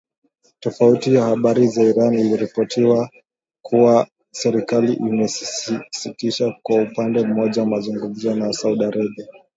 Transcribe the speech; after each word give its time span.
Tovuti 0.61 1.07
ya 1.15 1.23
habari 1.29 1.63
ya 1.75 1.83
Iran 1.91 2.13
iliripoti 2.13 2.81
kuwa 3.61 4.07
serikali 4.31 4.93
imesitisha 4.93 6.55
kwa 6.63 6.81
upande 6.81 7.23
mmoja 7.25 7.65
mazungumzo 7.65 8.35
na 8.35 8.53
Saudi 8.53 8.83
Arabia 8.85 9.27